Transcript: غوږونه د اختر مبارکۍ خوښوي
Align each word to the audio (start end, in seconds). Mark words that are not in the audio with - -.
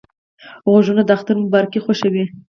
غوږونه 0.71 1.01
د 1.05 1.09
اختر 1.17 1.35
مبارکۍ 1.43 1.79
خوښوي 1.85 2.23